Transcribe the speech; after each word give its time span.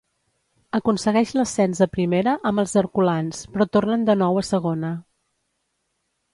Aconsegueix 0.77 1.33
l'ascens 1.39 1.83
a 1.87 1.89
Primera 1.97 2.33
amb 2.51 2.65
els 2.65 2.75
herculans, 2.83 3.45
però 3.53 3.69
tornen 3.77 4.09
de 4.11 4.19
nou 4.25 4.43
a 4.45 4.47
Segona. 4.51 4.95